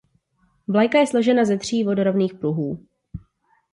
Vlajka 0.67 0.99
je 0.99 1.07
složena 1.07 1.45
ze 1.45 1.57
tří 1.57 1.83
vodorovných 1.83 2.33
pruhů. 2.33 2.85